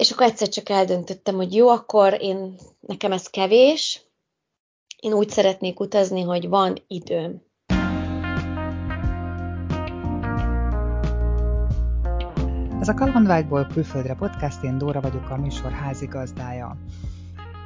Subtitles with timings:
[0.00, 4.00] És akkor egyszer csak eldöntöttem, hogy jó, akkor én, nekem ez kevés,
[5.00, 7.42] én úgy szeretnék utazni, hogy van időm.
[12.80, 16.76] Ez a Kalandvágyból külföldre podcast, én Dóra vagyok a műsor házigazdája.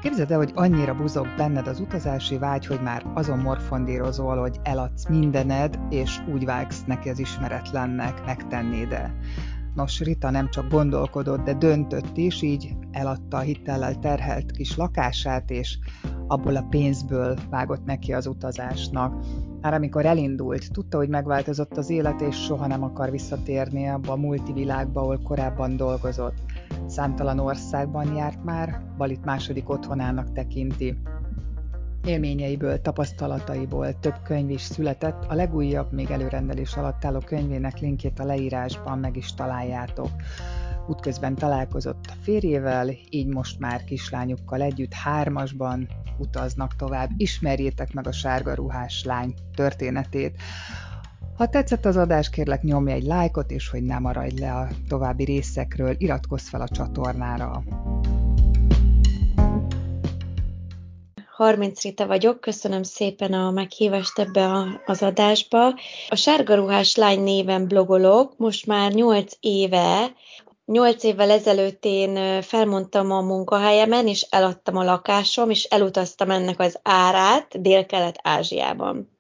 [0.03, 5.09] Képzeld el, hogy annyira buzog benned az utazási vágy, hogy már azon morfondírozol, hogy eladsz
[5.09, 9.15] mindened, és úgy vágsz neki az ismeretlennek, megtennéd de.
[9.75, 15.51] Nos, Rita nem csak gondolkodott, de döntött is, így eladta a hitellel terhelt kis lakását,
[15.51, 15.79] és
[16.27, 19.25] abból a pénzből vágott neki az utazásnak.
[19.61, 24.17] Már amikor elindult, tudta, hogy megváltozott az élet, és soha nem akar visszatérni abba a
[24.17, 26.39] multivilágba, ahol korábban dolgozott.
[26.87, 30.97] Számtalan országban járt már, Balit második otthonának tekinti.
[32.05, 38.25] Élményeiből, tapasztalataiból több könyv is született, a legújabb, még előrendelés alatt álló könyvének linkjét a
[38.25, 40.11] leírásban meg is találjátok.
[40.87, 47.11] Útközben találkozott a férjével, így most már kislányukkal együtt hármasban utaznak tovább.
[47.17, 50.43] Ismerjétek meg a sárga ruhás lány történetét.
[51.37, 55.25] Ha tetszett az adás, kérlek nyomj egy lájkot, és hogy ne maradj le a további
[55.25, 57.63] részekről, iratkozz fel a csatornára.
[61.37, 65.67] 30 Rita vagyok, köszönöm szépen a meghívást ebbe az adásba.
[66.09, 70.13] A Sárga Ruhás Lány néven blogolok, most már 8 éve,
[70.67, 76.79] Nyolc évvel ezelőtt én felmondtam a munkahelyemen, és eladtam a lakásom, és elutaztam ennek az
[76.83, 79.11] árát Dél-Kelet-Ázsiában.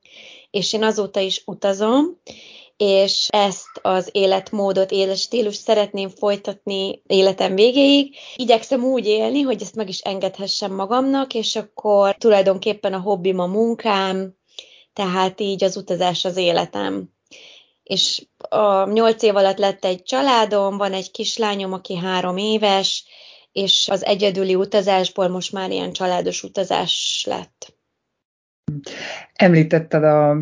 [0.50, 2.04] És én azóta is utazom,
[2.76, 8.16] és ezt az életmódot, életstílus szeretném folytatni életem végéig.
[8.36, 13.46] Igyekszem úgy élni, hogy ezt meg is engedhessem magamnak, és akkor tulajdonképpen a hobbim a
[13.46, 14.34] munkám,
[14.92, 17.12] tehát így az utazás az életem.
[17.82, 23.04] És a nyolc év alatt lett egy családom, van egy kislányom, aki három éves,
[23.52, 27.76] és az egyedüli utazásból most már ilyen családos utazás lett.
[29.34, 30.36] Említetted a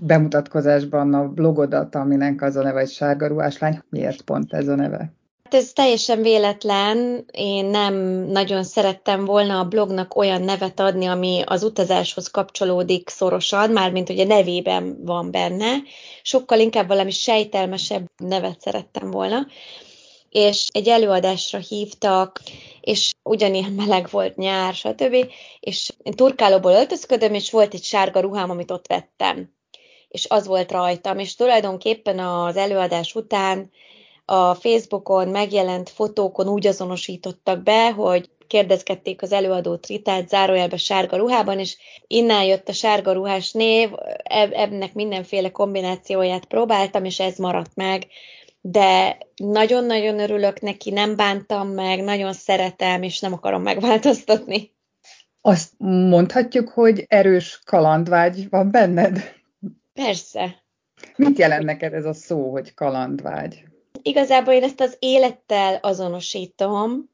[0.00, 3.82] bemutatkozásban a blogodat, aminek az a neve, hogy Sárga Ruháslány.
[3.88, 5.12] Miért pont ez a neve?
[5.44, 7.24] Hát ez teljesen véletlen.
[7.32, 7.94] Én nem
[8.26, 14.24] nagyon szerettem volna a blognak olyan nevet adni, ami az utazáshoz kapcsolódik szorosan, mármint a
[14.24, 15.76] nevében van benne.
[16.22, 19.46] Sokkal inkább valami sejtelmesebb nevet szerettem volna
[20.32, 22.40] és egy előadásra hívtak,
[22.80, 25.16] és ugyanilyen meleg volt nyár, stb.
[25.60, 29.50] És én turkálóból öltözködöm, és volt egy sárga ruhám, amit ott vettem
[30.12, 33.70] és az volt rajtam, és tulajdonképpen az előadás után
[34.24, 41.58] a Facebookon megjelent fotókon úgy azonosítottak be, hogy kérdezgették az előadót Ritát zárójelbe sárga ruhában,
[41.58, 43.90] és innen jött a sárga ruhás név,
[44.50, 48.06] ennek mindenféle kombinációját próbáltam, és ez maradt meg,
[48.60, 54.72] de nagyon-nagyon örülök neki, nem bántam meg, nagyon szeretem, és nem akarom megváltoztatni.
[55.40, 55.72] Azt
[56.08, 59.40] mondhatjuk, hogy erős kalandvágy van benned?
[59.92, 60.64] Persze.
[61.16, 63.64] Mit jelent neked ez a szó, hogy kalandvágy?
[64.02, 67.10] Igazából én ezt az élettel azonosítom.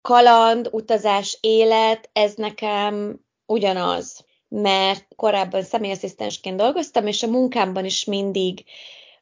[0.00, 4.24] Kaland, utazás, élet, ez nekem ugyanaz.
[4.48, 8.64] Mert korábban személyasszisztensként dolgoztam, és a munkámban is mindig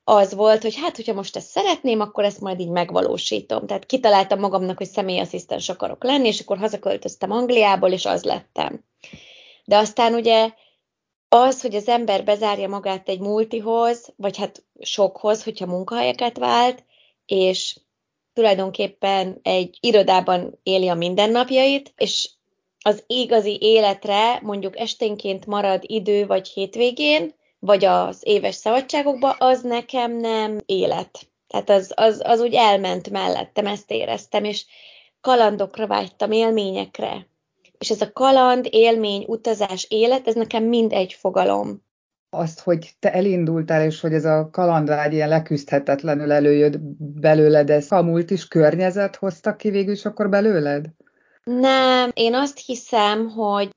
[0.04, 3.66] az volt, hogy hát, hogyha most ezt szeretném, akkor ezt majd így megvalósítom.
[3.66, 8.84] Tehát kitaláltam magamnak, hogy személyasszisztens akarok lenni, és akkor hazaköltöztem Angliából, és az lettem.
[9.64, 10.52] De aztán ugye
[11.28, 16.84] az, hogy az ember bezárja magát egy multihoz, vagy hát sokhoz, hogyha munkahelyeket vált,
[17.26, 17.78] és
[18.32, 22.30] tulajdonképpen egy irodában éli a mindennapjait, és
[22.80, 30.16] az igazi életre mondjuk esténként marad idő, vagy hétvégén, vagy az éves szabadságokban, az nekem
[30.16, 31.28] nem élet.
[31.46, 34.66] Tehát az, az, az úgy elment mellettem, ezt éreztem, és
[35.20, 37.26] kalandokra vágytam, élményekre.
[37.78, 41.86] És ez a kaland, élmény, utazás, élet, ez nekem mind egy fogalom.
[42.30, 48.02] Azt, hogy te elindultál, és hogy ez a kalandvágy ilyen leküzdhetetlenül előjött belőled, ez a
[48.02, 50.86] múlt is környezet hozta ki végül is akkor belőled?
[51.44, 53.70] Nem, én azt hiszem, hogy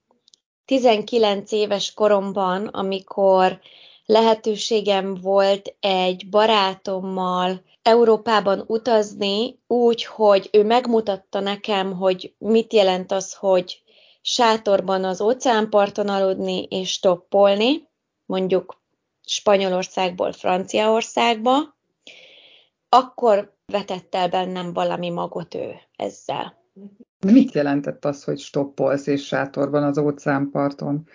[0.64, 3.60] 19 éves koromban, amikor
[4.06, 13.34] lehetőségem volt egy barátommal Európában utazni, úgy, hogy ő megmutatta nekem, hogy mit jelent az,
[13.34, 13.82] hogy
[14.22, 17.88] sátorban az óceánparton aludni és stoppolni,
[18.26, 18.80] mondjuk
[19.24, 21.76] Spanyolországból Franciaországba,
[22.88, 26.60] akkor vetett el bennem valami magot ő ezzel.
[27.26, 31.08] Mit jelentett az, hogy stoppolsz és sátorban az óceánparton?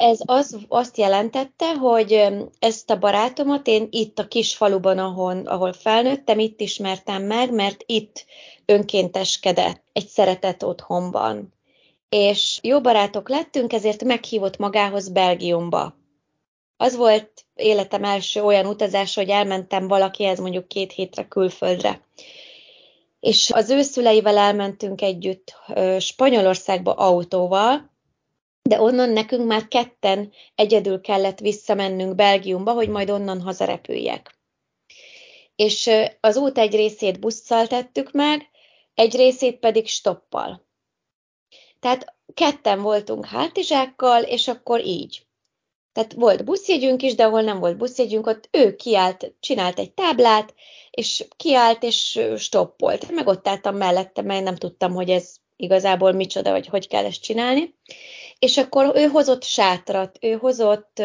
[0.00, 5.72] ez az, azt jelentette, hogy ezt a barátomat én itt a kis faluban, ahol, ahol
[5.72, 8.24] felnőttem, itt ismertem meg, mert itt
[8.64, 11.52] önkénteskedett egy szeretett otthonban.
[12.16, 15.96] És jó barátok lettünk, ezért meghívott magához Belgiumba.
[16.76, 22.04] Az volt életem első olyan utazás, hogy elmentem valakihez mondjuk két hétre külföldre.
[23.20, 25.54] És az ő szüleivel elmentünk együtt
[25.98, 27.90] Spanyolországba autóval,
[28.62, 34.38] de onnan nekünk már ketten egyedül kellett visszamennünk Belgiumba, hogy majd onnan hazarepüljek.
[35.56, 35.90] És
[36.20, 38.50] az út egy részét busszal tettük meg,
[38.94, 40.68] egy részét pedig stoppal.
[41.80, 45.26] Tehát ketten voltunk hátizsákkal, és akkor így.
[45.92, 50.54] Tehát volt buszjegyünk is, de ahol nem volt buszjegyünk, ott ő kiállt, csinált egy táblát,
[50.90, 53.10] és kiállt, és stoppolt.
[53.10, 57.22] Meg ott álltam mellette, mert nem tudtam, hogy ez igazából micsoda, vagy hogy kell ezt
[57.22, 57.74] csinálni.
[58.38, 61.02] És akkor ő hozott sátrat, ő hozott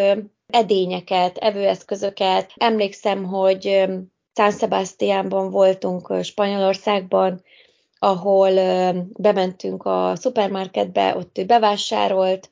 [0.47, 2.51] edényeket, evőeszközöket.
[2.55, 3.85] Emlékszem, hogy
[4.33, 7.43] San Sebastiánban voltunk Spanyolországban,
[7.99, 8.51] ahol
[9.17, 12.49] bementünk a szupermarketbe, ott ő bevásárolt,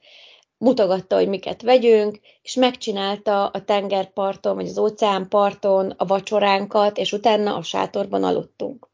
[0.63, 7.55] mutogatta, hogy miket vegyünk, és megcsinálta a tengerparton, vagy az óceánparton a vacsoránkat, és utána
[7.55, 8.91] a sátorban aludtunk.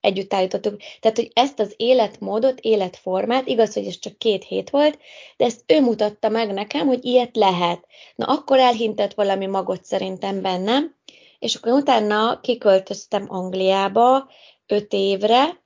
[0.00, 0.80] Együtt állítottuk.
[1.00, 4.98] Tehát, hogy ezt az életmódot, életformát, igaz, hogy ez csak két hét volt,
[5.36, 7.86] de ezt ő mutatta meg nekem, hogy ilyet lehet.
[8.14, 10.94] Na, akkor elhintett valami magot szerintem bennem,
[11.38, 14.28] és akkor utána kiköltöztem Angliába
[14.66, 15.59] öt évre,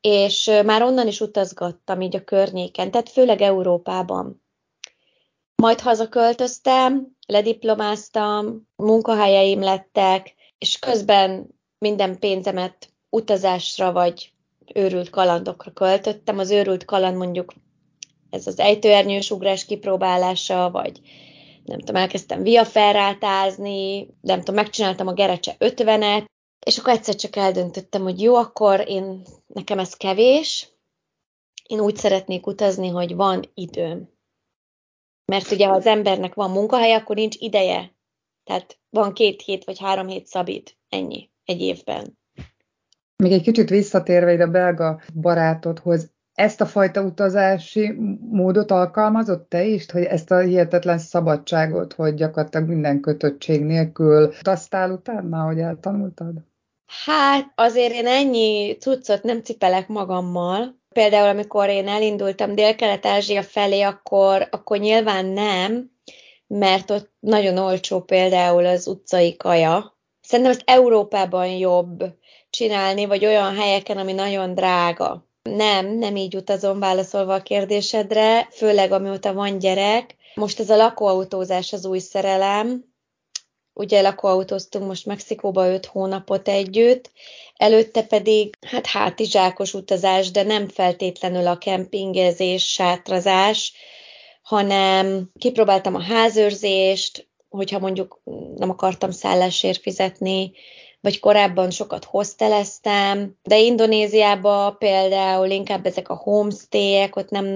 [0.00, 4.42] és már onnan is utazgattam így a környéken, tehát főleg Európában.
[5.62, 11.46] Majd hazaköltöztem, lediplomáztam, munkahelyeim lettek, és közben
[11.78, 14.32] minden pénzemet utazásra vagy
[14.74, 16.38] őrült kalandokra költöttem.
[16.38, 17.52] Az őrült kaland mondjuk
[18.30, 21.00] ez az ejtőernyős ugrás kipróbálása, vagy
[21.64, 26.24] nem tudom, elkezdtem viaferrátázni, nem tudom, megcsináltam a Gerecse 50-et,
[26.66, 30.68] és akkor egyszer csak eldöntöttem, hogy jó, akkor én, nekem ez kevés,
[31.66, 34.08] én úgy szeretnék utazni, hogy van időm.
[35.24, 37.94] Mert ugye, ha az embernek van munkahely, akkor nincs ideje.
[38.44, 42.18] Tehát van két hét vagy három hét szabid, ennyi, egy évben.
[43.16, 47.92] Még egy kicsit visszatérve ide a belga barátodhoz, ezt a fajta utazási
[48.30, 54.90] módot alkalmazott te is, hogy ezt a hihetetlen szabadságot, hogy gyakorlatilag minden kötöttség nélkül utaztál
[54.90, 56.34] utána, hogy eltanultad?
[56.86, 60.80] Hát azért én ennyi cuccot nem cipelek magammal.
[60.88, 65.90] Például amikor én elindultam Dél-Kelet-Ázsia felé, akkor, akkor nyilván nem,
[66.46, 69.98] mert ott nagyon olcsó például az utcai kaja.
[70.20, 72.04] Szerintem ezt Európában jobb
[72.50, 75.28] csinálni, vagy olyan helyeken, ami nagyon drága.
[75.42, 80.16] Nem, nem így utazom válaszolva a kérdésedre, főleg amióta van gyerek.
[80.34, 82.84] Most ez a lakóautózás az új szerelem,
[83.76, 87.10] ugye lakóautóztunk most Mexikóba öt hónapot együtt,
[87.56, 93.72] előtte pedig hát hátizsákos utazás, de nem feltétlenül a kempingezés, sátrazás,
[94.42, 98.20] hanem kipróbáltam a házőrzést, hogyha mondjuk
[98.56, 100.52] nem akartam szállásért fizetni,
[101.00, 107.46] vagy korábban sokat hosteleztem, de Indonéziában például inkább ezek a homestayek, ott nem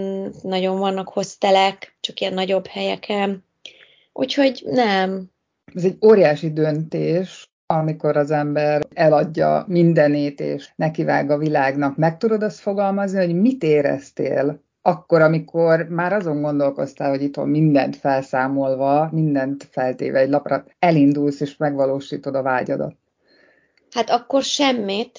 [0.42, 3.44] nagyon vannak hostelek, csak ilyen nagyobb helyeken.
[4.12, 5.30] Úgyhogy nem,
[5.74, 11.96] ez egy óriási döntés, amikor az ember eladja mindenét, és nekivág a világnak.
[11.96, 17.96] Meg tudod azt fogalmazni, hogy mit éreztél akkor, amikor már azon gondolkoztál, hogy itthon mindent
[17.96, 22.94] felszámolva, mindent feltéve egy lapra, elindulsz és megvalósítod a vágyadat?
[23.90, 25.18] Hát akkor semmit,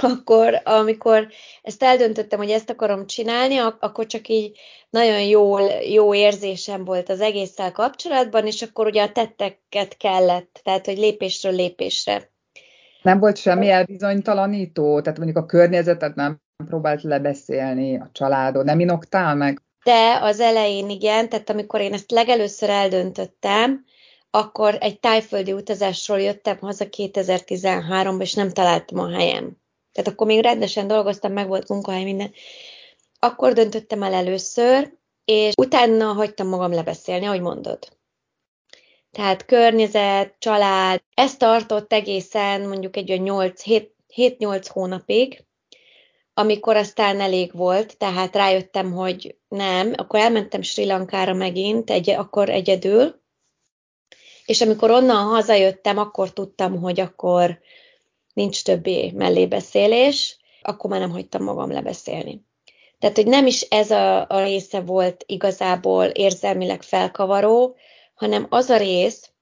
[0.00, 1.28] akkor, amikor
[1.62, 4.58] ezt eldöntöttem, hogy ezt akarom csinálni, akkor csak így
[4.90, 10.86] nagyon jó, jó érzésem volt az egésszel kapcsolatban, és akkor ugye a tetteket kellett, tehát
[10.86, 12.30] hogy lépésről lépésre.
[13.02, 15.00] Nem volt semmi elbizonytalanító?
[15.00, 19.62] Tehát mondjuk a környezetet nem próbált lebeszélni, a családod, nem inoktál meg?
[19.84, 23.84] De az elején igen, tehát amikor én ezt legelőször eldöntöttem,
[24.30, 29.61] akkor egy tájföldi utazásról jöttem haza 2013-ban, és nem találtam a helyem.
[29.92, 32.32] Tehát akkor még rendesen dolgoztam, meg volt munkahely, minden.
[33.18, 34.92] Akkor döntöttem el először,
[35.24, 37.78] és utána hagytam magam lebeszélni, ahogy mondod.
[39.10, 43.10] Tehát környezet, család, ez tartott egészen mondjuk egy
[44.16, 45.44] 7-8 hónapig,
[46.34, 52.48] amikor aztán elég volt, tehát rájöttem, hogy nem, akkor elmentem Sri Lankára megint, egy, akkor
[52.48, 53.20] egyedül,
[54.44, 57.60] és amikor onnan hazajöttem, akkor tudtam, hogy akkor
[58.32, 62.44] nincs többé mellébeszélés, akkor már nem hagytam magam lebeszélni.
[62.98, 67.76] Tehát, hogy nem is ez a, a része volt igazából érzelmileg felkavaró,
[68.14, 69.32] hanem az a rész,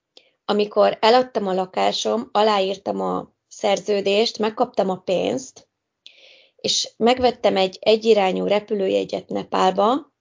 [0.45, 5.69] amikor eladtam a lakásom, aláírtam a szerződést, megkaptam a pénzt,
[6.57, 10.13] és megvettem egy egyirányú repülőjegyet Nepálba,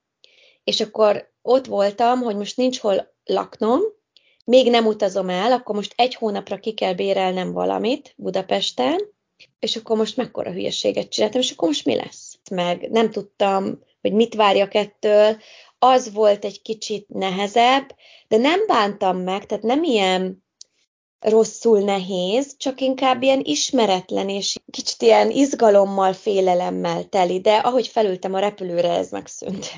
[0.64, 3.82] és akkor ott voltam, hogy most nincs hol laknom,
[4.50, 8.98] még nem utazom el, akkor most egy hónapra ki kell bérelnem valamit Budapesten,
[9.60, 12.40] és akkor most mekkora hülyeséget csináltam, és akkor most mi lesz?
[12.52, 15.38] Meg nem tudtam, hogy mit várjak ettől,
[15.80, 17.96] az volt egy kicsit nehezebb,
[18.28, 20.44] de nem bántam meg, tehát nem ilyen
[21.20, 28.34] rosszul nehéz, csak inkább ilyen ismeretlen és kicsit ilyen izgalommal, félelemmel teli, de ahogy felültem
[28.34, 29.72] a repülőre, ez megszűnt.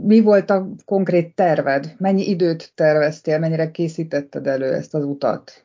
[0.00, 1.94] Mi volt a konkrét terved?
[1.98, 5.64] Mennyi időt terveztél, mennyire készítetted elő ezt az utat?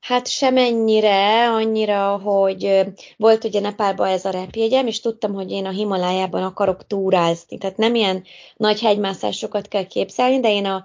[0.00, 5.70] Hát semennyire, annyira, hogy volt ugye Nepálban ez a repjegyem, és tudtam, hogy én a
[5.70, 7.58] Himalájában akarok túrázni.
[7.58, 8.22] Tehát nem ilyen
[8.56, 10.84] nagy hegymászásokat kell képzelni, de én a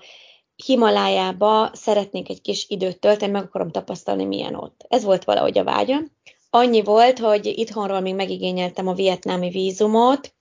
[0.66, 4.86] Himalájába szeretnék egy kis időt tölteni, meg akarom tapasztalni, milyen ott.
[4.88, 6.12] Ez volt valahogy a vágyam.
[6.50, 10.33] Annyi volt, hogy itthonról még megigényeltem a vietnámi vízumot.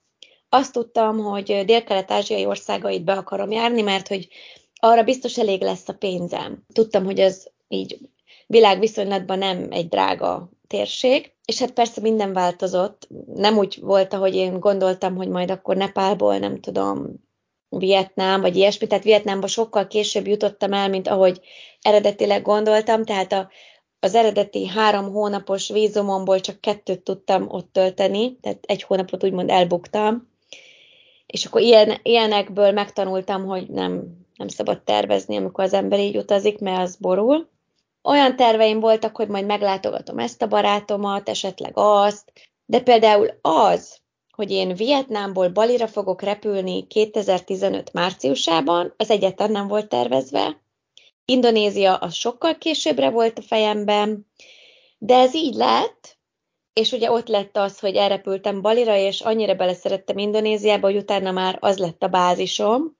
[0.53, 4.27] Azt tudtam, hogy dél-kelet-ázsiai országait be akarom járni, mert hogy
[4.75, 6.65] arra biztos elég lesz a pénzem.
[6.73, 7.97] Tudtam, hogy ez így
[8.47, 13.07] világviszonylatban nem egy drága térség, és hát persze minden változott.
[13.33, 17.07] Nem úgy volt, ahogy én gondoltam, hogy majd akkor Nepálból, nem tudom,
[17.69, 21.41] Vietnám, vagy ilyesmi, tehát Vietnámba sokkal később jutottam el, mint ahogy
[21.81, 23.49] eredetileg gondoltam, tehát a,
[23.99, 30.31] az eredeti három hónapos vízumomból csak kettőt tudtam ott tölteni, tehát egy hónapot úgymond elbuktam,
[31.33, 36.59] és akkor ilyen, ilyenekből megtanultam, hogy nem, nem szabad tervezni, amikor az ember így utazik,
[36.59, 37.49] mert az borul.
[38.03, 42.31] Olyan terveim voltak, hogy majd meglátogatom ezt a barátomat, esetleg azt,
[42.65, 43.99] de például az,
[44.35, 50.61] hogy én Vietnámból Balira fogok repülni 2015 márciusában, az egyetlen nem volt tervezve.
[51.25, 54.27] Indonézia az sokkal későbbre volt a fejemben,
[54.97, 56.12] de ez így lett,
[56.73, 61.57] és ugye ott lett az, hogy elrepültem Balira, és annyira beleszerettem Indonéziába, hogy utána már
[61.59, 62.97] az lett a bázisom,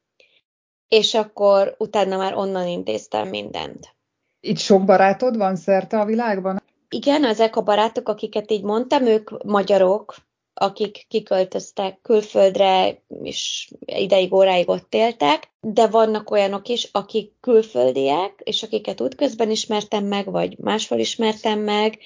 [0.88, 3.96] és akkor utána már onnan intéztem mindent.
[4.40, 6.62] Itt sok barátod van szerte a világban?
[6.90, 10.16] Igen, ezek a barátok, akiket így mondtam, ők magyarok,
[10.54, 18.64] akik kiköltöztek külföldre, és ideig, óráig ott éltek, de vannak olyanok is, akik külföldiek, és
[18.64, 22.00] akiket útközben ismertem meg, vagy máshol ismertem meg.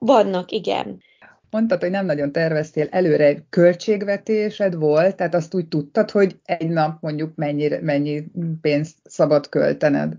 [0.00, 1.02] Vannak, igen.
[1.50, 7.00] Mondtad, hogy nem nagyon terveztél előre, költségvetésed volt, tehát azt úgy tudtad, hogy egy nap
[7.00, 8.24] mondjuk mennyi, mennyi
[8.60, 10.14] pénzt szabad költened?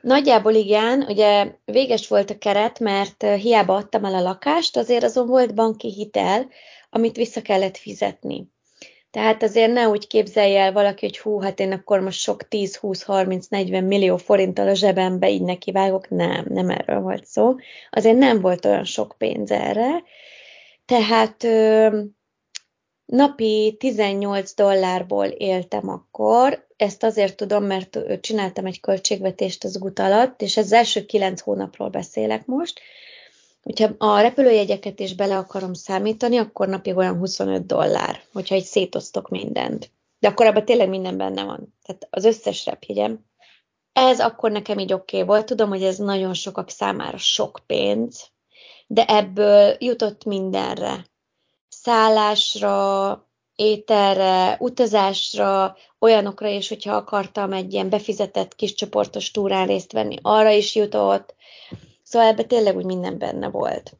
[0.00, 5.26] Nagyjából igen, ugye véges volt a keret, mert hiába adtam el a lakást, azért azon
[5.26, 6.48] volt banki hitel,
[6.90, 8.51] amit vissza kellett fizetni.
[9.12, 12.76] Tehát azért ne úgy képzelje el valaki, hogy hú, hát én akkor most sok 10,
[12.76, 16.08] 20, 30, 40 millió forinttal a zsebembe így nekivágok.
[16.08, 17.54] Nem, nem erről volt szó.
[17.90, 20.02] Azért nem volt olyan sok pénz erre.
[20.84, 21.46] Tehát
[23.04, 30.42] napi 18 dollárból éltem akkor, ezt azért tudom, mert csináltam egy költségvetést az út alatt,
[30.42, 32.80] és ez az első 9 hónapról beszélek most.
[33.62, 39.28] Hogyha a repülőjegyeket is bele akarom számítani, akkor napi olyan 25 dollár, hogyha egy szétosztok
[39.28, 39.90] mindent.
[40.18, 41.74] De akkor abban tényleg minden benne van.
[41.82, 43.24] Tehát az összes repjegyem.
[43.92, 45.46] Ez akkor nekem így oké okay volt.
[45.46, 48.30] Tudom, hogy ez nagyon sokak számára sok pénz,
[48.86, 51.06] de ebből jutott mindenre
[51.68, 53.26] szállásra,
[53.56, 60.50] ételre, utazásra, olyanokra is, hogyha akartam egy ilyen befizetett kis csoportos túrán részt venni, arra
[60.50, 61.34] is jutott.
[62.12, 63.96] Szóval ebbe tényleg úgy minden benne volt.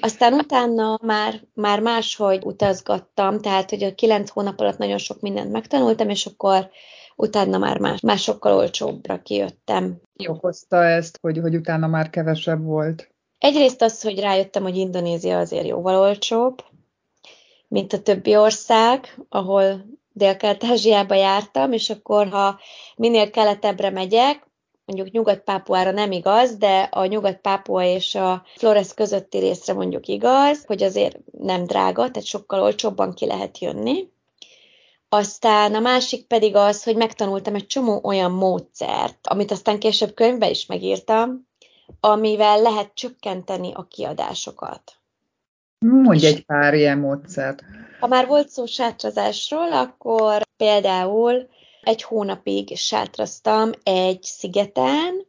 [0.00, 5.52] Aztán utána már, már máshogy utazgattam, tehát hogy a kilenc hónap alatt nagyon sok mindent
[5.52, 6.70] megtanultam, és akkor
[7.16, 10.00] utána már más, másokkal olcsóbbra kijöttem.
[10.12, 13.10] Mi okozta ezt, hogy, hogy utána már kevesebb volt?
[13.38, 16.64] Egyrészt az, hogy rájöttem, hogy Indonézia azért jóval olcsóbb,
[17.68, 22.58] mint a többi ország, ahol Dél-Kelet-Ázsiába jártam, és akkor, ha
[22.96, 24.47] minél keletebbre megyek,
[24.88, 30.82] mondjuk Nyugat-Pápuára nem igaz, de a Nyugat-Pápua és a Flores közötti részre mondjuk igaz, hogy
[30.82, 34.08] azért nem drága, tehát sokkal olcsóbban ki lehet jönni.
[35.08, 40.50] Aztán a másik pedig az, hogy megtanultam egy csomó olyan módszert, amit aztán később könyvbe
[40.50, 41.46] is megírtam,
[42.00, 44.92] amivel lehet csökkenteni a kiadásokat.
[45.78, 47.62] Mondj egy pár ilyen módszert.
[48.00, 51.48] Ha már volt szó sátrazásról, akkor például
[51.82, 55.26] egy hónapig sátraztam egy szigeten,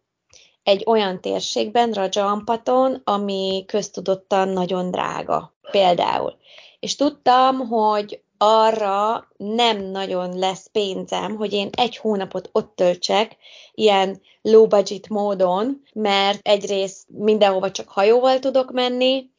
[0.64, 5.54] egy olyan térségben, Raja Ampaton, ami köztudottan nagyon drága.
[5.72, 6.38] Például.
[6.80, 13.38] És tudtam, hogy arra nem nagyon lesz pénzem, hogy én egy hónapot ott töltsek,
[13.74, 19.30] ilyen low budget módon, mert egyrészt mindenhova csak hajóval tudok menni,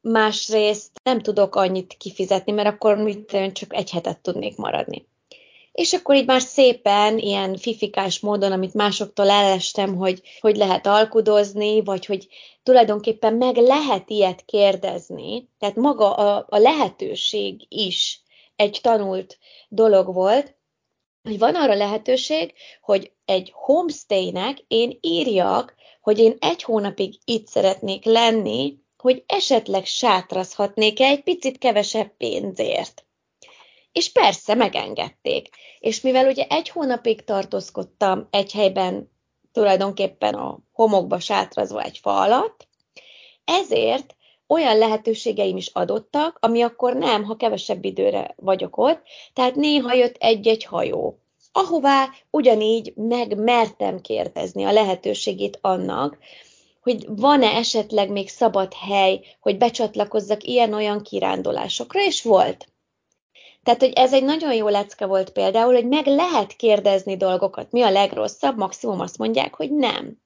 [0.00, 5.06] másrészt nem tudok annyit kifizetni, mert akkor mit csak egy hetet tudnék maradni.
[5.74, 11.82] És akkor így már szépen, ilyen fifikás módon, amit másoktól elestem, hogy hogy lehet alkudozni,
[11.82, 12.28] vagy hogy
[12.62, 18.22] tulajdonképpen meg lehet ilyet kérdezni, tehát maga a, a lehetőség is
[18.56, 19.38] egy tanult
[19.68, 20.56] dolog volt,
[21.22, 28.04] hogy van arra lehetőség, hogy egy homestaynek én írjak, hogy én egy hónapig itt szeretnék
[28.04, 33.03] lenni, hogy esetleg sátrazhatnék -e egy picit kevesebb pénzért.
[33.94, 35.48] És persze megengedték.
[35.78, 39.10] És mivel ugye egy hónapig tartózkodtam egy helyben,
[39.52, 42.68] tulajdonképpen a homokba sátrazva egy fa alatt,
[43.44, 49.94] ezért olyan lehetőségeim is adottak, ami akkor nem, ha kevesebb időre vagyok ott, tehát néha
[49.94, 51.18] jött egy-egy hajó,
[51.52, 56.18] ahová ugyanígy megmertem kérdezni a lehetőségét annak,
[56.80, 62.66] hogy van-e esetleg még szabad hely, hogy becsatlakozzak ilyen-olyan kirándulásokra, és volt.
[63.64, 67.72] Tehát, hogy ez egy nagyon jó lecke volt például, hogy meg lehet kérdezni dolgokat.
[67.72, 68.56] Mi a legrosszabb?
[68.56, 70.22] Maximum azt mondják, hogy nem.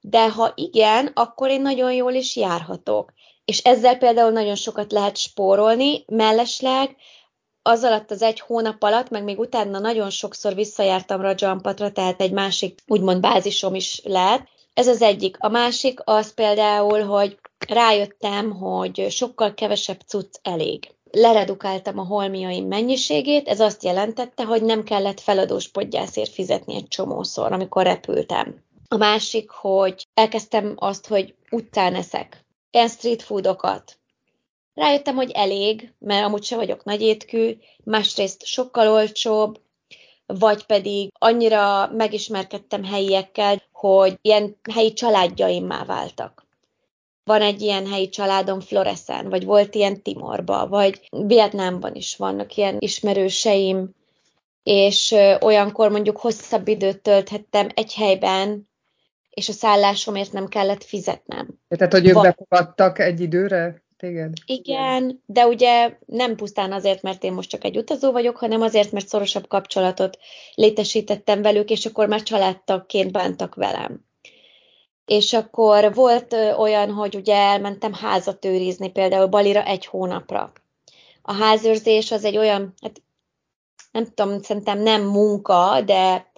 [0.00, 3.12] De ha igen, akkor én nagyon jól is járhatok.
[3.44, 6.96] És ezzel például nagyon sokat lehet spórolni, mellesleg
[7.62, 12.32] az alatt az egy hónap alatt, meg még utána nagyon sokszor visszajártam Rajampatra, tehát egy
[12.32, 15.36] másik úgymond bázisom is lehet, ez az egyik.
[15.38, 20.95] A másik az például, hogy rájöttem, hogy sokkal kevesebb cucc elég.
[21.18, 27.52] Leredukáltam a holmiaim mennyiségét, ez azt jelentette, hogy nem kellett feladós podgyászért fizetni egy csomószor,
[27.52, 28.64] amikor repültem.
[28.88, 32.44] A másik, hogy elkezdtem azt, hogy utcán eszek.
[32.70, 33.98] Ilyen street foodokat.
[34.74, 39.60] Rájöttem, hogy elég, mert amúgy se vagyok nagy étkű, másrészt sokkal olcsóbb,
[40.26, 46.45] vagy pedig annyira megismerkedtem helyiekkel, hogy ilyen helyi családjaimmá váltak.
[47.26, 52.76] Van egy ilyen helyi családom Floreszen, vagy volt ilyen Timorba, vagy Vietnámban is vannak ilyen
[52.78, 53.90] ismerőseim,
[54.62, 58.68] és olyankor mondjuk hosszabb időt tölthettem egy helyben,
[59.30, 61.48] és a szállásomért nem kellett fizetnem.
[61.68, 63.84] Tehát, hogy ők befogadtak egy időre?
[63.96, 64.32] téged?
[64.46, 68.92] Igen, de ugye nem pusztán azért, mert én most csak egy utazó vagyok, hanem azért,
[68.92, 70.18] mert szorosabb kapcsolatot
[70.54, 74.05] létesítettem velük, és akkor már családtagként bántak velem.
[75.06, 80.52] És akkor volt olyan, hogy ugye elmentem házat őrizni, például Balira egy hónapra.
[81.22, 83.02] A házőrzés az egy olyan, hát
[83.92, 86.30] nem tudom, szerintem nem munka, de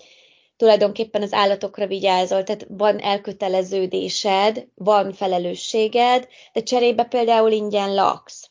[0.57, 8.51] tulajdonképpen az állatokra vigyázol, tehát van elköteleződésed, van felelősséged, de cserébe például ingyen laksz.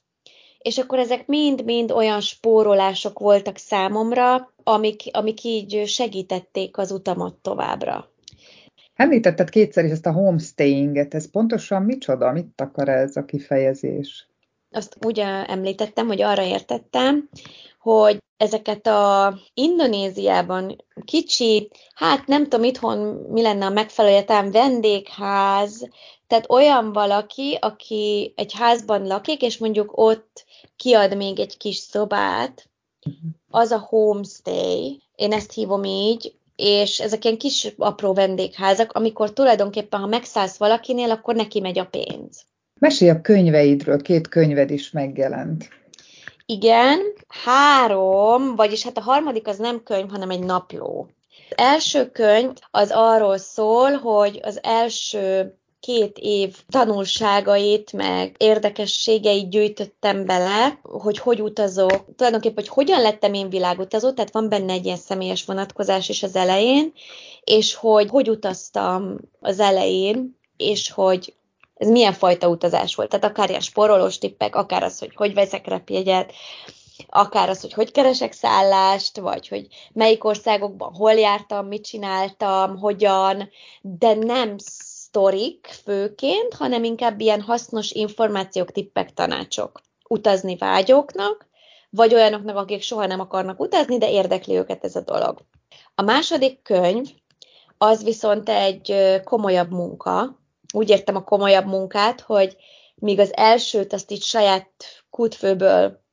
[0.57, 8.11] És akkor ezek mind-mind olyan spórolások voltak számomra, amik, amik így segítették az utamat továbbra.
[8.97, 12.31] Említetted kétszer is ezt a homestayinget, ez pontosan micsoda?
[12.31, 14.27] Mit akar ez a kifejezés?
[14.71, 17.29] Azt úgy említettem, hogy arra értettem,
[17.79, 22.97] hogy ezeket a Indonéziában kicsi, hát nem tudom itthon
[23.29, 25.89] mi lenne a megfelelő, talán vendégház,
[26.27, 32.69] tehát olyan valaki, aki egy házban lakik, és mondjuk ott kiad még egy kis szobát,
[33.49, 39.99] az a homestay, én ezt hívom így, és ezek ilyen kis apró vendégházak, amikor tulajdonképpen,
[39.99, 42.45] ha megszállsz valakinél, akkor neki megy a pénz.
[42.79, 45.69] Mesélj a könyveidről, két könyved is megjelent.
[46.45, 51.09] Igen, három, vagyis hát a harmadik az nem könyv, hanem egy napló.
[51.49, 55.53] Az első könyv az arról szól, hogy az első
[55.87, 63.49] két év tanulságait, meg érdekességeit gyűjtöttem bele, hogy hogy utazok, tulajdonképpen, hogy hogyan lettem én
[63.49, 66.93] világutazó, tehát van benne egy ilyen személyes vonatkozás is az elején,
[67.43, 71.33] és hogy hogy utaztam az elején, és hogy
[71.73, 73.09] ez milyen fajta utazás volt.
[73.09, 76.33] Tehát akár ilyen sporolós tippek, akár az, hogy hogy veszek repjegyet,
[77.07, 83.49] akár az, hogy hogy keresek szállást, vagy hogy melyik országokban hol jártam, mit csináltam, hogyan,
[83.81, 84.55] de nem
[85.07, 89.81] sztorik főként, hanem inkább ilyen hasznos információk, tippek, tanácsok.
[90.09, 91.47] Utazni vágyóknak,
[91.89, 95.39] vagy olyanoknak, akik soha nem akarnak utazni, de érdekli őket ez a dolog.
[95.95, 97.07] A második könyv
[97.77, 100.39] az viszont egy komolyabb munka,
[100.73, 102.55] úgy értem a komolyabb munkát, hogy
[102.95, 104.69] míg az elsőt azt így saját
[105.09, 106.03] kútfőből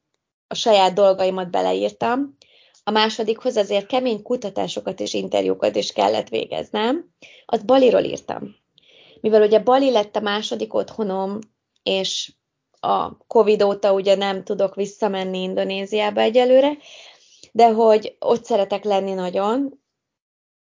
[0.47, 2.37] a saját dolgaimat beleírtam,
[2.85, 7.11] a másodikhoz azért kemény kutatásokat és interjúkat is kellett végeznem,
[7.47, 8.63] azt Baliról írtam.
[9.25, 11.39] Mivel ugye Bali lett a második otthonom,
[11.83, 12.33] és
[12.81, 16.77] a Covid óta ugye nem tudok visszamenni Indonéziába egyelőre,
[17.53, 19.81] de hogy ott szeretek lenni nagyon,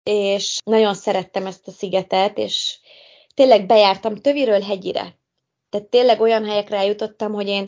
[0.02, 2.78] és nagyon szerettem ezt a szigetet, és
[3.34, 5.18] tényleg bejártam töviről hegyire.
[5.70, 7.66] Tehát tényleg olyan helyekre eljutottam, hogy én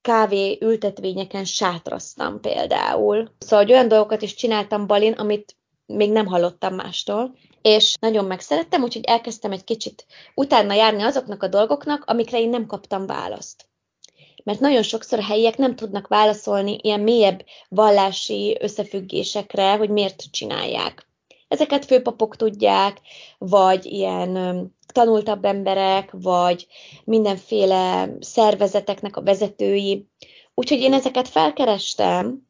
[0.00, 3.34] kávé ültetvényeken sátraztam például.
[3.38, 9.04] Szóval olyan dolgokat is csináltam Balin, amit még nem hallottam mástól, és nagyon megszerettem, úgyhogy
[9.04, 13.70] elkezdtem egy kicsit utána járni azoknak a dolgoknak, amikre én nem kaptam választ.
[14.44, 21.06] Mert nagyon sokszor a helyiek nem tudnak válaszolni ilyen mélyebb vallási összefüggésekre, hogy miért csinálják.
[21.48, 23.00] Ezeket főpapok tudják,
[23.38, 24.38] vagy ilyen
[24.92, 26.66] tanultabb emberek, vagy
[27.04, 30.06] mindenféle szervezeteknek a vezetői.
[30.54, 32.46] Úgyhogy én ezeket felkerestem,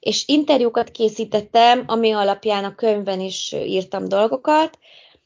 [0.00, 4.78] és interjúkat készítettem, ami alapján a könyvben is írtam dolgokat.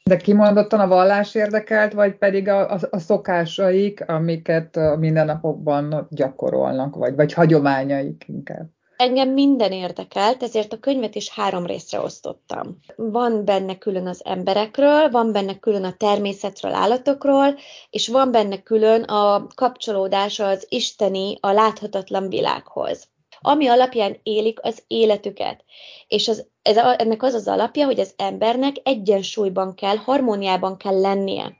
[0.03, 6.95] De kimondottan a vallás érdekelt, vagy pedig a, a, a szokásaik, amiket a mindennapokban gyakorolnak,
[6.95, 8.73] vagy, vagy hagyományaik inkább?
[8.97, 12.77] Engem minden érdekelt, ezért a könyvet is három részre osztottam.
[12.95, 17.55] Van benne külön az emberekről, van benne külön a természetről, állatokról,
[17.89, 23.07] és van benne külön a kapcsolódás az isteni, a láthatatlan világhoz
[23.45, 25.63] ami alapján élik az életüket.
[26.07, 31.55] És az, ez, ennek az az alapja, hogy az embernek egyensúlyban kell, harmóniában kell lennie.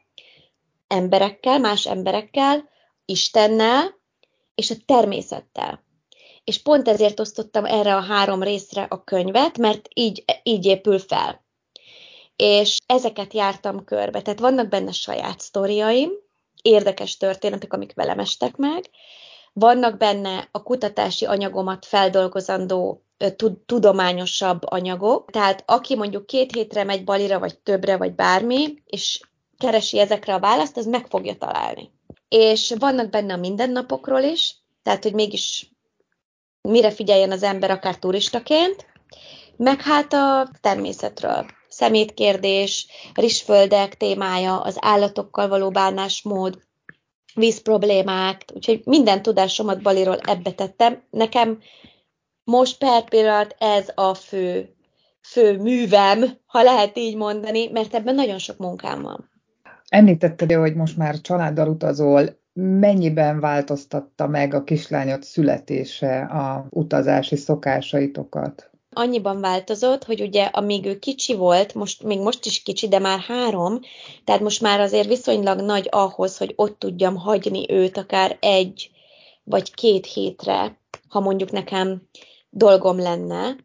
[0.87, 2.69] Emberekkel, más emberekkel,
[3.05, 3.95] Istennel
[4.55, 5.83] és a természettel.
[6.43, 11.45] És pont ezért osztottam erre a három részre a könyvet, mert így, így épül fel.
[12.35, 14.21] És ezeket jártam körbe.
[14.21, 16.11] Tehát vannak benne saját sztoriaim,
[16.61, 18.89] érdekes történetek, amik velem estek meg,
[19.59, 23.03] vannak benne a kutatási anyagomat feldolgozandó
[23.65, 29.21] tudományosabb anyagok, tehát aki mondjuk két hétre megy balira, vagy többre, vagy bármi, és
[29.57, 31.91] keresi ezekre a választ, az meg fogja találni.
[32.29, 35.69] És vannak benne a mindennapokról is, tehát hogy mégis
[36.61, 38.85] mire figyeljen az ember akár turistaként,
[39.57, 41.45] meg hát a természetről.
[41.67, 46.59] Szemétkérdés, rizsföldek témája, az állatokkal való bánásmód,
[47.35, 51.01] vízproblémák, úgyhogy minden tudásomat Baliról ebbe tettem.
[51.09, 51.59] Nekem
[52.43, 54.75] most per pillanat ez a fő,
[55.21, 59.29] fő művem, ha lehet így mondani, mert ebben nagyon sok munkám van.
[59.89, 68.69] Említetted, hogy most már családdal utazol, mennyiben változtatta meg a kislányod születése a utazási szokásaitokat?
[68.95, 73.19] Annyiban változott, hogy ugye amíg ő kicsi volt, most még most is kicsi, de már
[73.19, 73.79] három,
[74.23, 78.89] tehát most már azért viszonylag nagy ahhoz, hogy ott tudjam hagyni őt akár egy
[79.43, 80.79] vagy két hétre,
[81.09, 82.01] ha mondjuk nekem
[82.49, 83.55] dolgom lenne.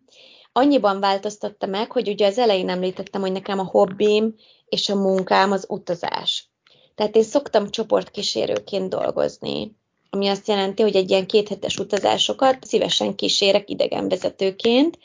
[0.52, 4.34] Annyiban változtatta meg, hogy ugye az elején említettem, hogy nekem a hobbim
[4.66, 6.50] és a munkám az utazás.
[6.94, 9.78] Tehát én szoktam csoportkísérőként dolgozni
[10.10, 14.98] ami azt jelenti, hogy egy ilyen kéthetes utazásokat szívesen kísérek idegenvezetőként,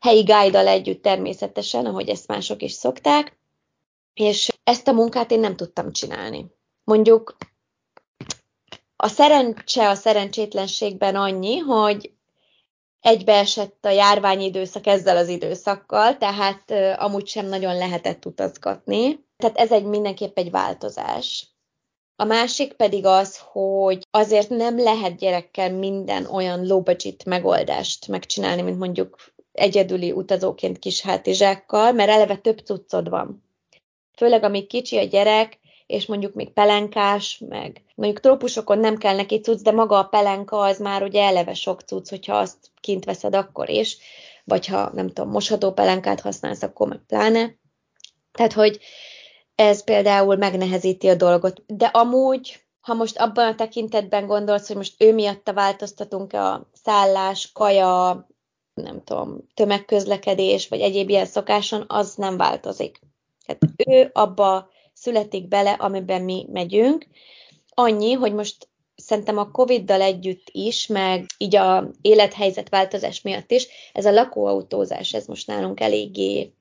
[0.00, 3.38] helyi guide együtt természetesen, ahogy ezt mások is szokták,
[4.14, 6.46] és ezt a munkát én nem tudtam csinálni.
[6.84, 7.36] Mondjuk
[8.96, 12.12] a szerencse a szerencsétlenségben annyi, hogy
[13.00, 19.24] egybeesett a járványidőszak ezzel az időszakkal, tehát amúgy sem nagyon lehetett utazgatni.
[19.36, 21.53] Tehát ez egy mindenképp egy változás.
[22.16, 26.82] A másik pedig az, hogy azért nem lehet gyerekkel minden olyan low
[27.24, 29.16] megoldást megcsinálni, mint mondjuk
[29.52, 33.44] egyedüli utazóként kis hátizsákkal, mert eleve több cuccod van.
[34.16, 39.40] Főleg, amíg kicsi a gyerek, és mondjuk még pelenkás, meg mondjuk trópusokon nem kell neki
[39.40, 43.34] cucc, de maga a pelenka az már ugye eleve sok cucc, hogyha azt kint veszed
[43.34, 43.98] akkor is,
[44.44, 47.58] vagy ha nem tudom, mosható pelenkát használsz, akkor meg pláne.
[48.32, 48.78] Tehát, hogy
[49.54, 51.62] ez például megnehezíti a dolgot.
[51.66, 57.52] De amúgy, ha most abban a tekintetben gondolsz, hogy most ő miatta változtatunk-e a szállás,
[57.52, 58.26] kaja,
[58.74, 63.00] nem tudom, tömegközlekedés, vagy egyéb ilyen szokáson, az nem változik.
[63.46, 67.06] Tehát ő abba születik bele, amiben mi megyünk.
[67.68, 73.66] Annyi, hogy most szerintem a Covid-dal együtt is, meg így a élethelyzet változás miatt is,
[73.92, 76.52] ez a lakóautózás, ez most nálunk eléggé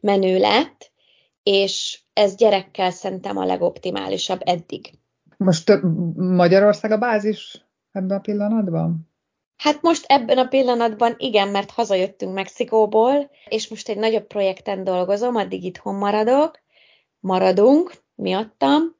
[0.00, 0.90] menő lett,
[1.42, 4.90] és ez gyerekkel szerintem a legoptimálisabb eddig.
[5.36, 5.80] Most
[6.16, 9.08] Magyarország a bázis ebben a pillanatban?
[9.56, 15.36] Hát most ebben a pillanatban igen, mert hazajöttünk Mexikóból, és most egy nagyobb projekten dolgozom,
[15.36, 16.58] addig itthon maradok,
[17.20, 18.96] maradunk miattam,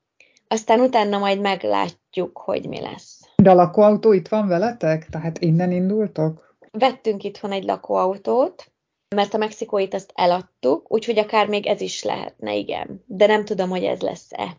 [0.48, 3.20] aztán utána majd meglátjuk, hogy mi lesz.
[3.37, 5.09] De a lakóautó itt van veletek?
[5.09, 6.57] Tehát innen indultok?
[6.70, 8.72] Vettünk itthon egy lakóautót,
[9.16, 13.05] mert a mexikóit azt eladtuk, úgyhogy akár még ez is lehetne, igen.
[13.07, 14.57] De nem tudom, hogy ez lesz-e.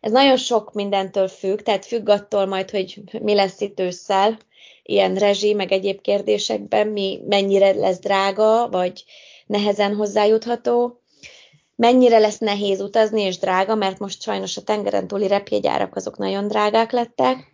[0.00, 4.38] Ez nagyon sok mindentől függ, tehát függ attól majd, hogy mi lesz itt ősszel,
[4.82, 9.04] ilyen rezsi, meg egyéb kérdésekben, mi mennyire lesz drága, vagy
[9.46, 11.00] nehezen hozzájutható,
[11.76, 16.48] mennyire lesz nehéz utazni és drága, mert most sajnos a tengeren túli repjegyárak azok nagyon
[16.48, 17.53] drágák lettek,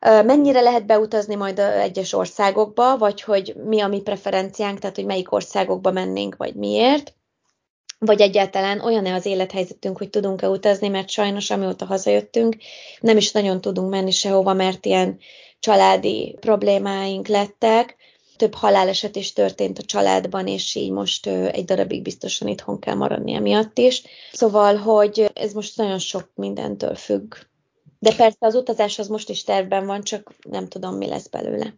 [0.00, 5.32] Mennyire lehet beutazni majd egyes országokba, vagy hogy mi a mi preferenciánk, tehát hogy melyik
[5.32, 7.14] országokba mennénk, vagy miért,
[7.98, 12.56] vagy egyáltalán olyan-e az élethelyzetünk, hogy tudunk-e utazni, mert sajnos amióta hazajöttünk,
[13.00, 15.18] nem is nagyon tudunk menni sehova, mert ilyen
[15.58, 17.96] családi problémáink lettek,
[18.36, 23.34] több haláleset is történt a családban, és így most egy darabig biztosan itthon kell maradni
[23.34, 24.02] emiatt is.
[24.32, 27.34] Szóval, hogy ez most nagyon sok mindentől függ.
[28.02, 31.74] De persze az utazás az most is tervben van, csak nem tudom, mi lesz belőle.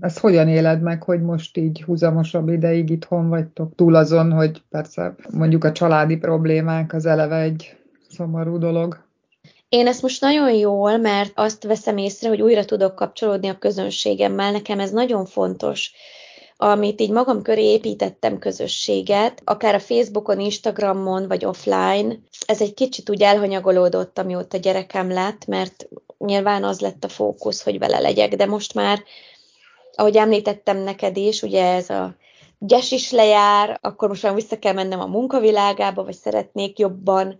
[0.00, 3.74] Ezt hogyan éled meg, hogy most így húzamosabb ideig itthon vagytok?
[3.74, 7.76] Túl azon, hogy persze mondjuk a családi problémák az eleve egy
[8.08, 9.04] szomorú dolog.
[9.68, 14.52] Én ezt most nagyon jól, mert azt veszem észre, hogy újra tudok kapcsolódni a közönségemmel.
[14.52, 15.92] Nekem ez nagyon fontos
[16.62, 23.10] amit így magam köré építettem közösséget, akár a Facebookon, Instagramon, vagy offline, ez egy kicsit
[23.10, 28.46] úgy elhanyagolódott, amióta gyerekem lett, mert nyilván az lett a fókusz, hogy vele legyek, de
[28.46, 29.02] most már,
[29.94, 32.14] ahogy említettem neked is, ugye ez a
[32.58, 37.38] gyes is lejár, akkor most már vissza kell mennem a munkavilágába, vagy szeretnék jobban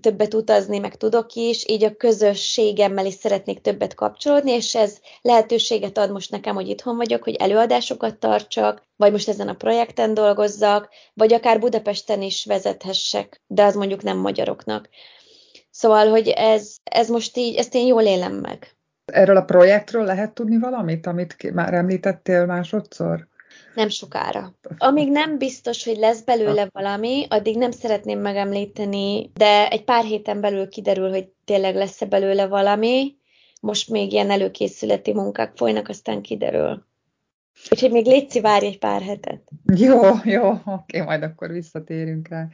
[0.00, 5.98] többet utazni, meg tudok is, így a közösségemmel is szeretnék többet kapcsolódni, és ez lehetőséget
[5.98, 10.88] ad most nekem, hogy itthon vagyok, hogy előadásokat tartsak, vagy most ezen a projekten dolgozzak,
[11.14, 14.88] vagy akár Budapesten is vezethessek, de az mondjuk nem magyaroknak.
[15.70, 18.74] Szóval, hogy ez, ez most így, ezt én jól élem meg.
[19.04, 23.28] Erről a projektről lehet tudni valamit, amit már említettél másodszor?
[23.74, 24.54] Nem sokára.
[24.78, 30.40] Amíg nem biztos, hogy lesz belőle valami, addig nem szeretném megemlíteni, de egy pár héten
[30.40, 33.16] belül kiderül, hogy tényleg lesz-e belőle valami.
[33.60, 36.88] Most még ilyen előkészületi munkák folynak, aztán kiderül.
[37.70, 39.42] Úgyhogy még létszi, várj egy pár hetet.
[39.76, 42.48] Jó, jó, oké, majd akkor visszatérünk rá.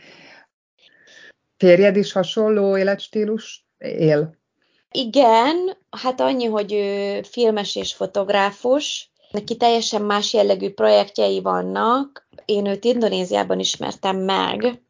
[1.57, 4.37] Férjed is hasonló életstílus él?
[4.91, 12.29] Igen, hát annyi, hogy ő filmes és fotográfus, Neki teljesen más jellegű projektjei vannak.
[12.45, 14.83] Én őt Indonéziában ismertem meg,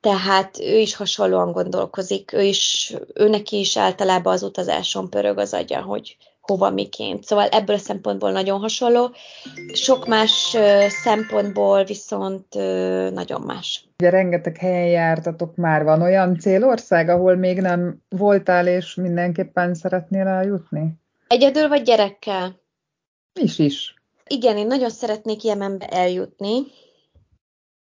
[0.00, 5.82] tehát ő is hasonlóan gondolkozik, ő is, őnek is általában az utazáson pörög az agya,
[5.82, 7.24] hogy hova, miként.
[7.24, 9.10] Szóval ebből a szempontból nagyon hasonló.
[9.72, 10.56] Sok más
[10.88, 12.54] szempontból viszont
[13.12, 13.88] nagyon más.
[13.98, 15.84] Ugye rengeteg helyen jártatok már.
[15.84, 21.00] Van olyan célország, ahol még nem voltál, és mindenképpen szeretnél eljutni?
[21.26, 22.64] Egyedül vagy gyerekkel?
[23.40, 23.94] Is is.
[24.26, 26.66] Igen, én nagyon szeretnék Jemenbe eljutni.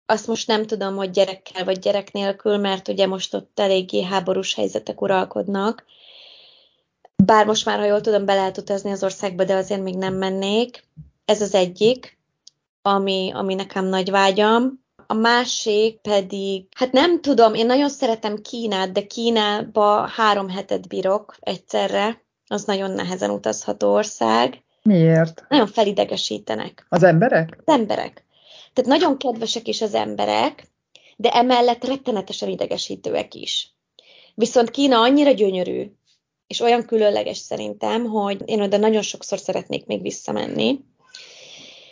[0.05, 4.53] Azt most nem tudom, hogy gyerekkel vagy gyerek nélkül, mert ugye most ott eléggé háborús
[4.53, 5.85] helyzetek uralkodnak.
[7.23, 10.13] Bár most már, ha jól tudom, be lehet utazni az országba, de azért még nem
[10.13, 10.83] mennék.
[11.25, 12.17] Ez az egyik,
[12.81, 14.83] ami, ami nekem nagy vágyam.
[15.07, 21.35] A másik pedig, hát nem tudom, én nagyon szeretem Kínát, de Kínába három hetet bírok
[21.39, 22.23] egyszerre.
[22.47, 24.64] Az nagyon nehezen utazható ország.
[24.89, 25.45] Miért?
[25.49, 26.85] Nagyon felidegesítenek.
[26.89, 27.57] Az emberek?
[27.65, 28.25] Az emberek.
[28.73, 30.67] Tehát nagyon kedvesek is az emberek,
[31.15, 33.75] de emellett rettenetesen idegesítőek is.
[34.35, 35.91] Viszont Kína annyira gyönyörű,
[36.47, 40.79] és olyan különleges szerintem, hogy én oda nagyon sokszor szeretnék még visszamenni.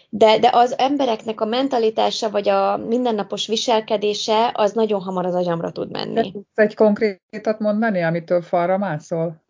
[0.10, 5.71] De, de az embereknek a mentalitása, vagy a mindennapos viselkedése, az nagyon hamar az agyamra
[5.71, 6.32] tud menni.
[6.32, 9.42] tudsz egy konkrétat mondani, amitől falra mászol?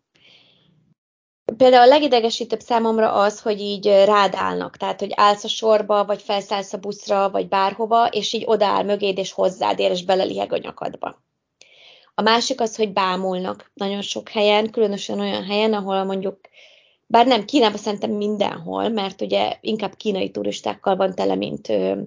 [1.56, 6.22] Például a legidegesítőbb számomra az, hogy így rád állnak, tehát hogy állsz a sorba, vagy
[6.22, 10.58] felszállsz a buszra, vagy bárhova, és így odaáll mögéd, és hozzád ér, és beleliheg a
[10.58, 11.22] nyakadba.
[12.14, 16.40] A másik az, hogy bámulnak nagyon sok helyen, különösen olyan helyen, ahol mondjuk,
[17.06, 22.00] bár nem Kínában szerintem mindenhol, mert ugye inkább kínai turistákkal van tele, mint ö,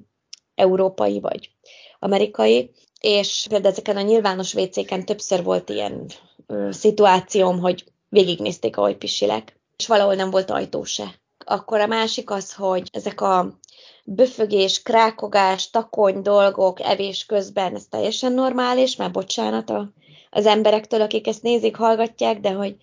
[0.55, 1.51] európai vagy
[1.99, 6.05] amerikai, és például ezeken a nyilvános vécéken többször volt ilyen
[6.47, 11.15] ö, szituációm, hogy végignézték, ahogy pisilek, és valahol nem volt ajtó se.
[11.45, 13.59] Akkor a másik az, hogy ezek a
[14.05, 19.91] böfögés, krákogás, takony dolgok evés közben, ez teljesen normális, már bocsánat a,
[20.29, 22.75] az emberektől, akik ezt nézik, hallgatják, de hogy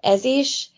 [0.00, 0.70] ez is,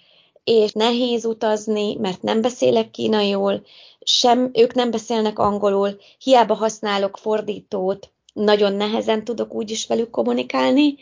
[0.45, 3.63] és nehéz utazni, mert nem beszélek kínaiul,
[4.01, 10.95] sem ők nem beszélnek angolul, hiába használok fordítót, nagyon nehezen tudok úgy is velük kommunikálni,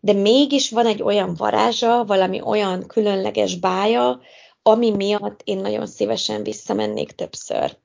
[0.00, 4.20] de mégis van egy olyan varázsa, valami olyan különleges bája,
[4.62, 7.76] ami miatt én nagyon szívesen visszamennék többször.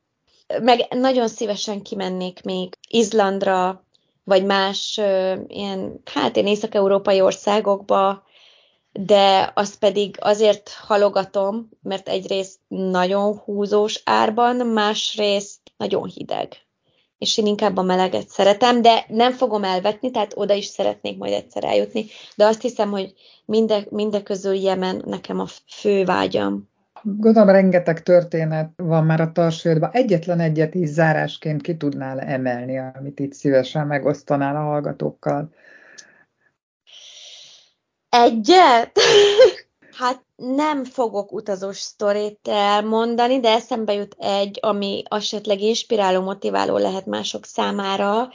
[0.62, 3.86] Meg nagyon szívesen kimennék még Izlandra,
[4.24, 5.00] vagy más
[5.48, 8.24] ilyen, hát én észak-európai országokba,
[8.92, 16.58] de azt pedig azért halogatom, mert egyrészt nagyon húzós árban, másrészt nagyon hideg.
[17.22, 21.34] És én inkább a meleget szeretem, de nem fogom elvetni, tehát oda is szeretnék majd
[21.34, 22.06] egyszer eljutni,
[22.36, 23.14] de azt hiszem, hogy
[23.46, 26.70] minde, mindeközül Jemen nekem a fő vágyam.
[27.04, 29.90] Gondolom, rengeteg történet van már a tarsődben.
[29.94, 35.50] Egyetlen egyet is zárásként ki tudnál emelni, amit itt szívesen megosztanál a hallgatókkal?
[38.10, 38.92] Egyet?
[39.94, 47.06] hát nem fogok utazós sztorit elmondani, de eszembe jut egy, ami esetleg inspiráló, motiváló lehet
[47.06, 48.30] mások számára.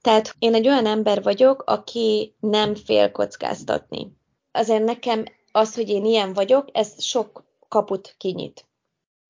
[0.00, 4.12] Tehát én egy olyan ember vagyok, aki nem fél kockáztatni.
[4.52, 8.66] Azért nekem az, hogy én ilyen vagyok, ez sok kaput kinyit.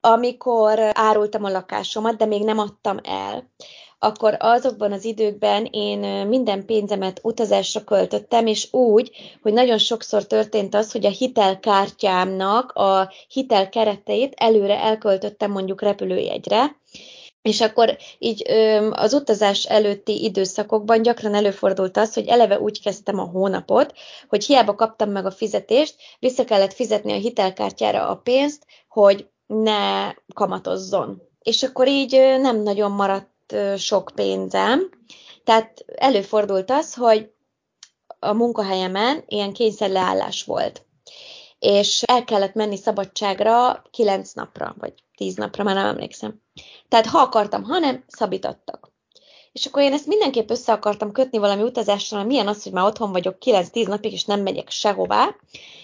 [0.00, 3.50] Amikor árultam a lakásomat, de még nem adtam el,
[4.04, 9.10] akkor azokban az időkben én minden pénzemet utazásra költöttem, és úgy,
[9.42, 16.76] hogy nagyon sokszor történt az, hogy a hitelkártyámnak a hitel kereteit előre elköltöttem mondjuk repülőjegyre,
[17.42, 18.50] és akkor így
[18.90, 23.94] az utazás előtti időszakokban gyakran előfordult az, hogy eleve úgy kezdtem a hónapot,
[24.28, 30.12] hogy hiába kaptam meg a fizetést, vissza kellett fizetni a hitelkártyára a pénzt, hogy ne
[30.34, 31.22] kamatozzon.
[31.42, 33.33] És akkor így nem nagyon maradt
[33.76, 34.90] sok pénzem.
[35.44, 37.30] Tehát előfordult az, hogy
[38.18, 40.84] a munkahelyemen ilyen kényszerleállás volt
[41.64, 46.40] és el kellett menni szabadságra kilenc napra, vagy tíz napra, már nem emlékszem.
[46.88, 48.92] Tehát ha akartam, ha nem, szabítottak.
[49.52, 53.12] És akkor én ezt mindenképp össze akartam kötni valami utazással, milyen az, hogy már otthon
[53.12, 55.36] vagyok 9-10 napig, és nem megyek sehová,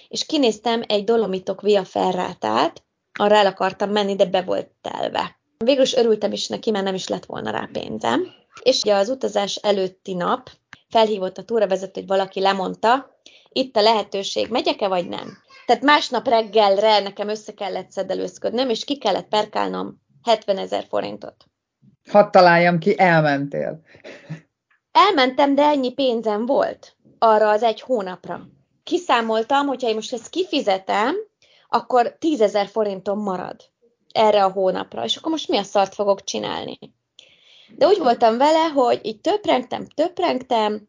[0.08, 2.82] és kinéztem egy Dolomitok Via Ferrátát,
[3.18, 5.39] arra el akartam menni, de be volt telve.
[5.64, 8.26] Végül is örültem is neki, mert nem is lett volna rá pénzem.
[8.62, 10.50] És ugye az utazás előtti nap
[10.88, 13.18] felhívott a túravezető, hogy valaki lemondta,
[13.52, 15.38] itt a lehetőség, megyek-e vagy nem?
[15.66, 21.44] Tehát másnap reggelre nekem össze kellett szedelőzködnöm, és ki kellett perkálnom 70 ezer forintot.
[22.10, 23.80] Hadd találjam ki, elmentél.
[24.92, 28.48] Elmentem, de ennyi pénzem volt arra az egy hónapra.
[28.82, 31.16] Kiszámoltam, hogyha én most ezt kifizetem,
[31.68, 33.70] akkor 10 ezer forintom marad
[34.12, 36.78] erre a hónapra, és akkor most mi a szart fogok csinálni?
[37.76, 40.88] De úgy voltam vele, hogy így töprengtem, töprengtem,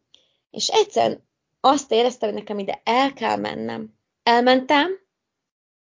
[0.52, 1.30] és egyszerűen
[1.60, 3.94] azt éreztem, hogy nekem ide el kell mennem.
[4.24, 4.92] Elmentem,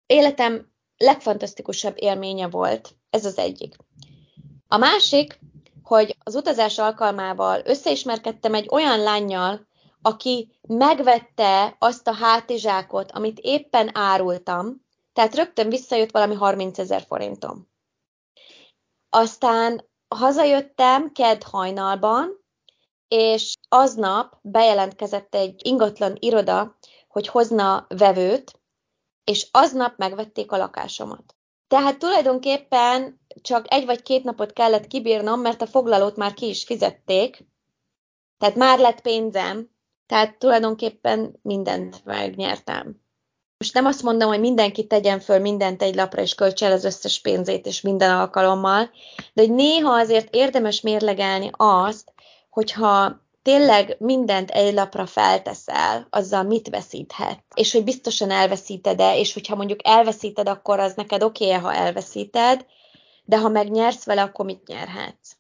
[0.07, 3.77] életem legfantasztikusabb élménye volt, ez az egyik.
[4.69, 5.39] A másik,
[5.83, 9.67] hogy az utazás alkalmával összeismerkedtem egy olyan lányjal,
[10.03, 17.70] aki megvette azt a hátizsákot, amit éppen árultam, tehát rögtön visszajött valami 30 ezer forintom.
[19.09, 22.44] Aztán hazajöttem kedd hajnalban,
[23.09, 26.77] és aznap bejelentkezett egy ingatlan iroda,
[27.09, 28.61] hogy hozna vevőt,
[29.25, 31.37] és aznap megvették a lakásomat.
[31.66, 36.64] Tehát tulajdonképpen csak egy vagy két napot kellett kibírnom, mert a foglalót már ki is
[36.64, 37.46] fizették,
[38.38, 39.70] tehát már lett pénzem,
[40.07, 43.02] tehát tulajdonképpen mindent megnyertem.
[43.62, 46.85] Most nem azt mondom, hogy mindenki tegyen föl mindent egy lapra, és költse el az
[46.85, 48.90] összes pénzét, és minden alkalommal,
[49.33, 52.12] de hogy néha azért érdemes mérlegelni azt,
[52.51, 59.57] hogyha tényleg mindent egy lapra felteszel, azzal mit veszíthet, és hogy biztosan elveszíted-e, és hogyha
[59.57, 62.66] mondjuk elveszíted, akkor az neked oké ha elveszíted,
[63.25, 65.31] de ha megnyersz vele, akkor mit nyerhetsz?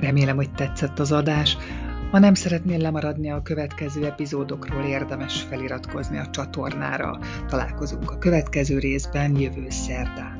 [0.00, 1.56] Remélem, hogy tetszett az adás.
[2.10, 7.18] Ha nem szeretnél lemaradni a következő epizódokról, érdemes feliratkozni a csatornára.
[7.48, 10.39] Találkozunk a következő részben jövő szerdán.